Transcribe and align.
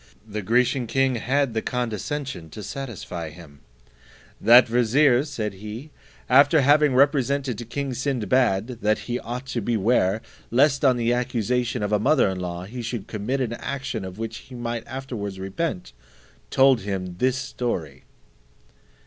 The 0.27 0.41
Grecian 0.41 0.87
king 0.87 1.17
had 1.17 1.53
the 1.53 1.61
condescension 1.61 2.49
to 2.49 2.63
satisfy 2.63 3.29
him: 3.29 3.59
"That 4.41 4.67
vizier," 4.67 5.23
said 5.25 5.53
he, 5.53 5.91
"after 6.27 6.61
having 6.61 6.95
represented 6.95 7.55
to 7.59 7.65
king 7.65 7.93
Sinbad, 7.93 8.79
that 8.81 8.97
he 9.05 9.19
ought 9.19 9.45
to 9.45 9.61
beware, 9.61 10.23
lest 10.49 10.83
on 10.83 10.97
the 10.97 11.13
accusation 11.13 11.83
of 11.83 11.91
a 11.91 11.99
mother 11.99 12.27
in 12.29 12.39
law 12.39 12.63
he 12.65 12.81
should 12.81 13.05
commit 13.05 13.41
an 13.41 13.53
action 13.53 14.03
of 14.03 14.17
which 14.17 14.37
he 14.37 14.55
might 14.55 14.87
afterwards 14.87 15.37
repent, 15.39 15.93
told 16.49 16.81
him 16.81 17.17
this 17.19 17.37
story." 17.37 18.05